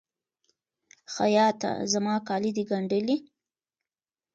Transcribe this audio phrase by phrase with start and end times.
[1.15, 1.71] خیاطه!
[1.93, 3.17] زما کالي د ګنډلي؟